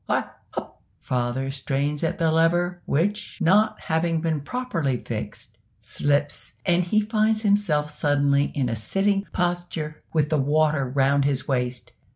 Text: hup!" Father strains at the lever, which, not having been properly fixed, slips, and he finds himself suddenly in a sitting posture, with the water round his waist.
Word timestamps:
hup!" 0.09 0.81
Father 0.99 1.51
strains 1.51 2.03
at 2.03 2.17
the 2.17 2.31
lever, 2.31 2.81
which, 2.87 3.39
not 3.39 3.79
having 3.81 4.19
been 4.19 4.41
properly 4.41 4.97
fixed, 4.97 5.59
slips, 5.79 6.53
and 6.65 6.85
he 6.85 6.99
finds 7.01 7.43
himself 7.43 7.91
suddenly 7.91 8.45
in 8.55 8.67
a 8.67 8.75
sitting 8.75 9.27
posture, 9.31 10.01
with 10.11 10.29
the 10.29 10.39
water 10.39 10.89
round 10.89 11.23
his 11.23 11.47
waist. 11.47 11.91